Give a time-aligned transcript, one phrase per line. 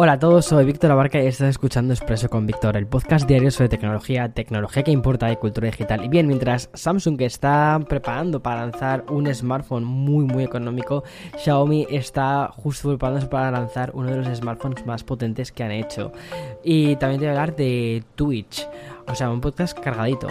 [0.00, 3.50] Hola a todos, soy Víctor Abarca y estás escuchando Expreso con Víctor, el podcast diario
[3.50, 6.04] sobre tecnología, tecnología que importa de cultura digital.
[6.04, 11.02] Y bien, mientras Samsung está preparando para lanzar un smartphone muy muy económico,
[11.38, 16.12] Xiaomi está justo preparándose para lanzar uno de los smartphones más potentes que han hecho.
[16.62, 18.68] Y también te voy a hablar de Twitch,
[19.08, 20.28] o sea, un podcast cargadito.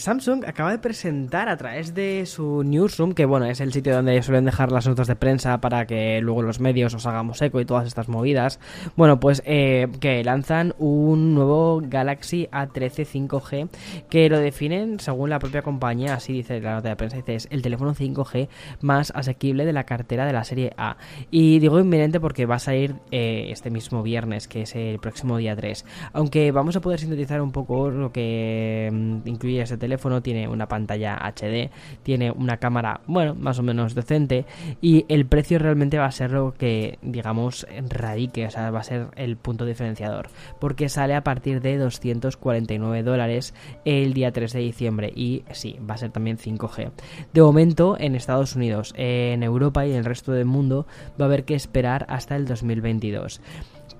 [0.00, 4.22] Samsung acaba de presentar a través de su newsroom, que bueno, es el sitio donde
[4.22, 7.66] suelen dejar las notas de prensa para que luego los medios os hagamos eco y
[7.66, 8.60] todas estas movidas.
[8.96, 13.68] Bueno, pues eh, que lanzan un nuevo Galaxy A13 5G
[14.08, 17.48] que lo definen según la propia compañía, así dice la nota de prensa, dice es
[17.50, 18.48] el teléfono 5G
[18.80, 20.96] más asequible de la cartera de la serie A.
[21.30, 25.36] Y digo inminente porque va a salir eh, este mismo viernes, que es el próximo
[25.36, 25.84] día 3.
[26.14, 29.89] Aunque vamos a poder sintetizar un poco lo que mm, incluye ese teléfono,
[30.22, 31.70] tiene una pantalla HD,
[32.02, 34.44] tiene una cámara, bueno, más o menos decente,
[34.80, 38.84] y el precio realmente va a ser lo que, digamos, radique, o sea, va a
[38.84, 40.28] ser el punto diferenciador,
[40.60, 45.94] porque sale a partir de 249 dólares el día 3 de diciembre, y sí, va
[45.94, 46.90] a ser también 5G.
[47.32, 50.86] De momento, en Estados Unidos, en Europa y en el resto del mundo,
[51.20, 53.40] va a haber que esperar hasta el 2022.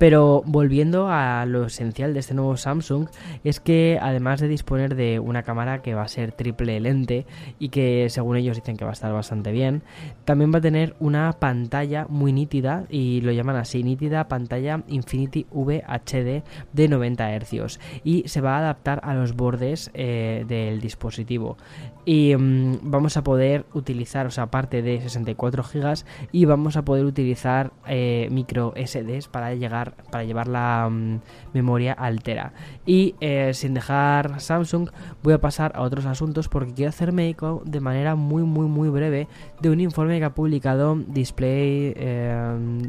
[0.01, 3.05] Pero volviendo a lo esencial de este nuevo Samsung,
[3.43, 7.27] es que además de disponer de una cámara que va a ser triple lente
[7.59, 9.83] y que según ellos dicen que va a estar bastante bien,
[10.25, 15.45] también va a tener una pantalla muy nítida y lo llaman así, nítida pantalla Infinity
[15.51, 16.41] VHD
[16.73, 21.57] de 90 Hz y se va a adaptar a los bordes eh, del dispositivo.
[22.05, 25.93] Y mm, vamos a poder utilizar, o sea, aparte de 64 GB
[26.31, 31.21] y vamos a poder utilizar eh, micro SDs para llegar para llevar la mm,
[31.53, 32.53] memoria altera.
[32.85, 34.89] Y eh, sin dejar Samsung,
[35.23, 38.89] voy a pasar a otros asuntos porque quiero hacerme eco de manera muy, muy, muy
[38.89, 39.27] breve
[39.61, 42.79] de un informe que ha publicado Display eh,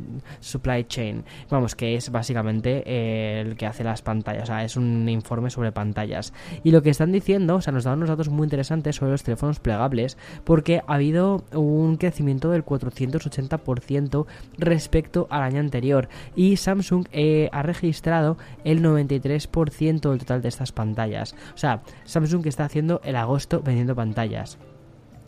[0.41, 1.25] Supply Chain.
[1.51, 5.51] Vamos, que es básicamente eh, el que hace las pantallas, o sea, es un informe
[5.51, 6.33] sobre pantallas.
[6.65, 9.23] Y lo que están diciendo, o sea, nos dan unos datos muy interesantes sobre los
[9.23, 14.27] teléfonos plegables porque ha habido un crecimiento del 480%
[14.59, 20.73] respecto al año anterior y Samsung eh, ha registrado el 93% del total de estas
[20.73, 21.35] pantallas.
[21.55, 24.59] O sea, Samsung está haciendo el agosto vendiendo pantallas.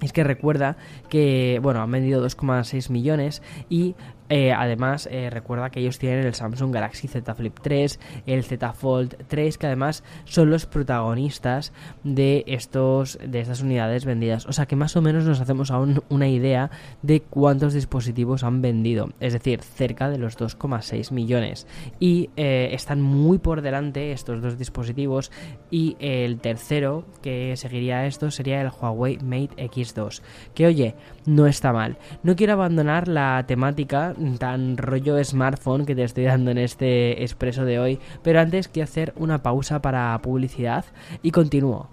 [0.01, 0.77] Es que recuerda
[1.09, 3.95] que, bueno, han vendido 2,6 millones y
[4.31, 8.73] eh, además, eh, recuerda que ellos tienen el Samsung Galaxy Z Flip 3, el Z
[8.73, 11.73] Fold 3, que además son los protagonistas
[12.05, 14.47] de estos de estas unidades vendidas.
[14.47, 16.71] O sea que más o menos nos hacemos aún una idea
[17.03, 21.67] de cuántos dispositivos han vendido, es decir, cerca de los 2,6 millones.
[22.01, 25.31] Y eh, están muy por delante estos dos dispositivos.
[25.71, 30.21] Y el tercero que seguiría esto sería el Huawei Mate X2,
[30.55, 30.95] que oye,
[31.27, 31.99] no está mal.
[32.23, 37.65] No quiero abandonar la temática tan rollo smartphone que te estoy dando en este expreso
[37.65, 40.85] de hoy, pero antes quiero hacer una pausa para publicidad
[41.23, 41.89] y continúo.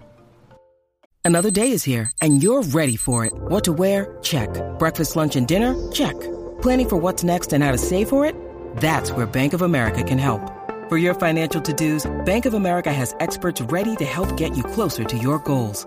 [1.24, 3.32] Another day is here and you're ready for it.
[3.48, 4.18] What to wear?
[4.22, 4.48] Check.
[4.78, 5.74] Breakfast, lunch and dinner?
[5.92, 6.18] Check.
[6.62, 8.34] Planning for what's next and how to save for it?
[8.76, 10.40] That's where Bank of America can help.
[10.88, 15.04] For your financial to-dos, Bank of America has experts ready to help get you closer
[15.04, 15.86] to your goals.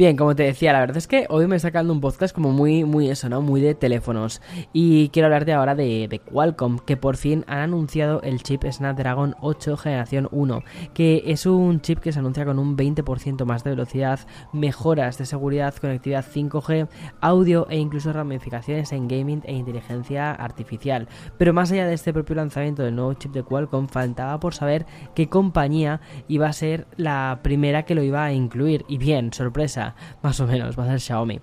[0.00, 2.52] Bien, como te decía, la verdad es que hoy me está sacando un podcast como
[2.52, 3.42] muy, muy eso, ¿no?
[3.42, 4.40] Muy de teléfonos.
[4.72, 9.36] Y quiero hablarte ahora de, de, Qualcomm, que por fin han anunciado el chip Snapdragon
[9.42, 10.62] 8 generación 1,
[10.94, 14.20] que es un chip que se anuncia con un 20% más de velocidad,
[14.54, 16.88] mejoras de seguridad, conectividad 5G,
[17.20, 21.08] audio e incluso ramificaciones en gaming e inteligencia artificial.
[21.36, 24.86] Pero más allá de este propio lanzamiento del nuevo chip de Qualcomm, faltaba por saber
[25.14, 28.86] qué compañía iba a ser la primera que lo iba a incluir.
[28.88, 29.89] Y bien, sorpresa
[30.22, 31.40] más o menos, va a ser Xiaomi.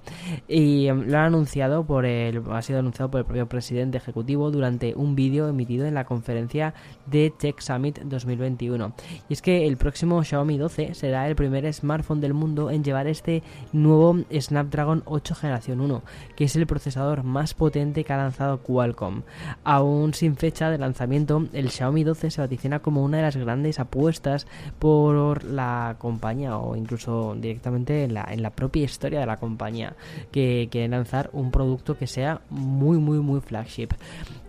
[0.48, 4.52] Y em, lo han anunciado por el, ha sido anunciado por el propio presidente ejecutivo
[4.52, 6.74] durante un vídeo emitido en la conferencia
[7.06, 8.94] de Tech Summit 2021.
[9.30, 13.08] Y es que el próximo Xiaomi 12 será el primer smartphone del mundo en llevar
[13.08, 16.04] este nuevo Snapdragon 8 generación 1,
[16.36, 19.24] que es el procesador más potente que ha lanzado Qualcomm.
[19.64, 23.80] Aún sin fecha de lanzamiento, el Xiaomi 12 se vaticina como una de las grandes
[23.80, 24.48] apuestas
[24.80, 29.96] por la compañía o incluso directamente en la, en la propia historia de la compañía
[30.32, 33.90] que quiere lanzar un producto que sea muy muy muy flagship.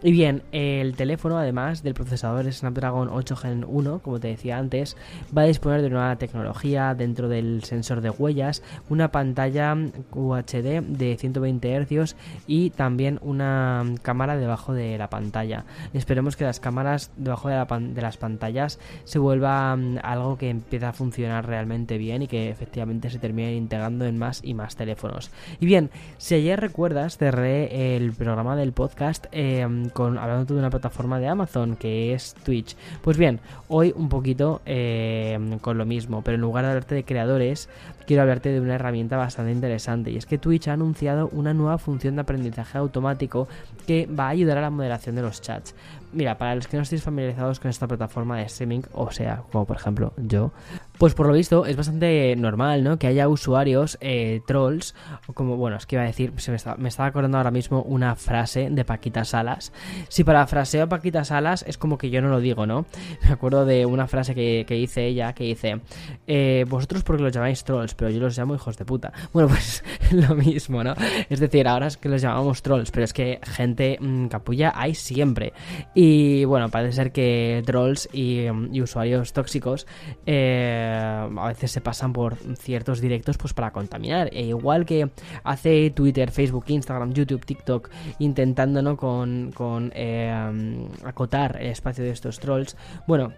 [0.03, 4.97] Y bien, el teléfono además del procesador Snapdragon 8 Gen 1, como te decía antes,
[5.37, 9.77] va a disponer de nueva tecnología dentro del sensor de huellas, una pantalla
[10.13, 12.15] UHD de 120 Hz
[12.47, 15.65] y también una cámara debajo de la pantalla.
[15.93, 17.57] Esperemos que las cámaras debajo de,
[17.95, 22.51] de las pantallas se vuelva mm, algo que empiece a funcionar realmente bien y que
[22.51, 25.31] efectivamente se termine en más y más teléfonos.
[25.61, 30.71] Y bien, si ayer recuerdas, cerré el programa del podcast em, con hablando de una
[30.71, 32.77] plataforma de Amazon que es Twitch.
[33.03, 37.05] Pues bien, hoy un poquito em, con lo mismo, pero en lugar de hablarte de
[37.05, 37.69] creadores,
[38.07, 41.79] quiero hablarte de una herramienta bastante interesante y es que Twitch ha anunciado una nueva
[41.79, 43.49] función de aprendizaje automático
[43.87, 45.75] que va a ayudar a la moderación de los chats.
[46.13, 49.67] Mira, para los que no estéis familiarizados con esta plataforma de streaming, o sea, como
[49.67, 50.53] por ejemplo yo,
[50.99, 52.99] pues por lo visto es bastante normal, ¿no?
[52.99, 54.95] Que haya usuarios eh, trolls,
[55.29, 58.17] o como, bueno, es que iba a decir, se me, estaba, acordando ahora mismo una
[58.17, 59.73] frase de Paquita Salas.
[60.09, 62.85] Si parafraseo a Paquita Salas es como que yo no lo digo, ¿no?
[63.25, 65.81] Me acuerdo de una frase que, que dice ella, que dice,
[66.27, 69.13] eh, vosotros porque los llamáis trolls, pero yo los llamo hijos de puta.
[69.33, 70.95] Bueno, pues lo mismo, ¿no?
[71.29, 74.95] Es decir, ahora es que los llamamos trolls, pero es que gente mm, capulla hay
[74.95, 75.53] siempre.
[75.95, 79.87] Y bueno, parece ser que trolls y, y usuarios tóxicos...
[80.27, 84.31] Eh, eh, a veces se pasan por ciertos directos pues para contaminar.
[84.33, 85.11] E igual que
[85.45, 88.97] hace Twitter, Facebook, Instagram, YouTube, TikTok, intentando ¿no?
[88.97, 92.77] con, con eh, acotar el espacio de estos trolls,
[93.07, 93.33] bueno,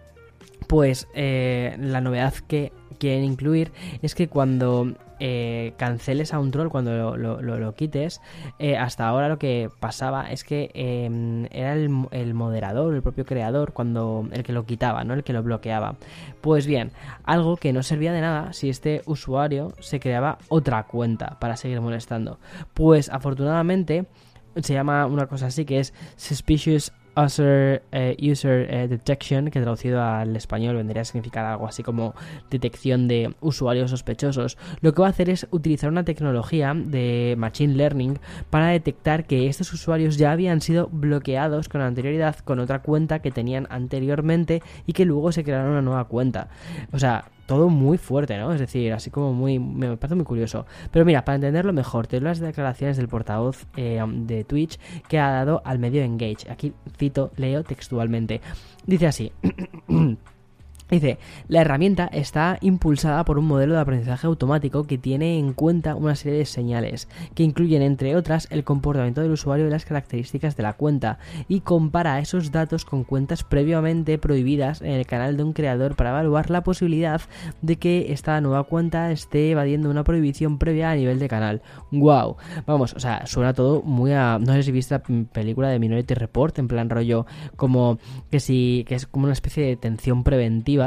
[0.67, 3.73] pues eh, la novedad que quieren incluir
[4.03, 8.21] es que cuando eh, canceles a un troll cuando lo, quites,
[8.59, 13.73] eh, hasta ahora lo que pasaba es que em, era el, moderador, el propio creador,
[13.73, 15.15] cuando el que lo quitaba, ¿no?
[15.15, 15.97] El que lo bloqueaba.
[16.41, 16.91] Pues bien,
[17.25, 21.81] algo que no servía de nada si este usuario se creaba otra cuenta para seguir
[21.81, 22.39] molestando.
[22.75, 24.07] Pues afortunadamente
[24.57, 30.03] se llama una cosa así que es Suspicious User, eh, user eh, Detection, que traducido
[30.03, 32.15] al español vendría a significar algo así como
[32.51, 37.75] detección de usuarios sospechosos, lo que va a hacer es utilizar una tecnología de Machine
[37.75, 38.19] Learning
[38.49, 43.31] para detectar que estos usuarios ya habían sido bloqueados con anterioridad con otra cuenta que
[43.31, 46.49] tenían anteriormente y que luego se crearon una nueva cuenta.
[46.93, 48.53] O sea, todo muy fuerte, ¿no?
[48.53, 49.59] Es decir, así como muy...
[49.59, 50.67] me parece muy curioso.
[50.93, 55.31] Pero mira, para entenderlo mejor, te las declaraciones del portavoz eh, de Twitch que ha
[55.31, 56.49] dado al medio Engage.
[56.49, 58.41] Aquí cito, leo textualmente.
[58.87, 59.33] Dice así.
[60.91, 65.95] Dice, la herramienta está impulsada por un modelo de aprendizaje automático que tiene en cuenta
[65.95, 70.57] una serie de señales, que incluyen entre otras el comportamiento del usuario y las características
[70.57, 75.45] de la cuenta, y compara esos datos con cuentas previamente prohibidas en el canal de
[75.45, 77.21] un creador para evaluar la posibilidad
[77.63, 81.63] de que esta nueva cuenta esté evadiendo una prohibición previa a nivel de canal.
[81.93, 82.37] ¡Wow!
[82.67, 84.39] Vamos, o sea, suena todo muy a...
[84.41, 87.99] No sé si viste la película de Minority Report, en plan rollo como
[88.31, 88.85] que si...
[88.89, 90.80] que es como una especie de detención preventiva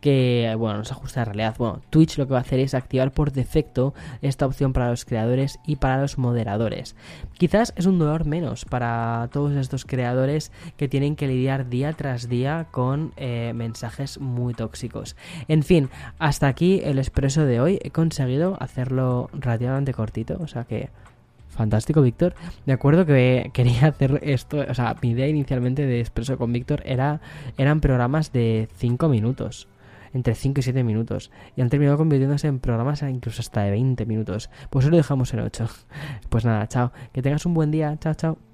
[0.00, 1.54] que, bueno, no se ajusta a la realidad.
[1.58, 5.04] Bueno, Twitch lo que va a hacer es activar por defecto esta opción para los
[5.04, 6.96] creadores y para los moderadores.
[7.34, 12.28] Quizás es un dolor menos para todos estos creadores que tienen que lidiar día tras
[12.28, 15.16] día con eh, mensajes muy tóxicos.
[15.48, 17.78] En fin, hasta aquí el expreso de hoy.
[17.82, 20.90] He conseguido hacerlo relativamente cortito, o sea que
[21.52, 22.34] Fantástico, Víctor.
[22.64, 26.82] De acuerdo que quería hacer esto, o sea, mi idea inicialmente de Expreso con Víctor
[26.86, 27.20] era
[27.58, 29.68] eran programas de 5 minutos,
[30.14, 34.06] entre 5 y 7 minutos, y han terminado convirtiéndose en programas incluso hasta de 20
[34.06, 34.50] minutos.
[34.70, 35.66] Pues hoy lo dejamos en 8.
[36.30, 36.92] Pues nada, chao.
[37.12, 37.96] Que tengas un buen día.
[38.00, 38.51] Chao, chao.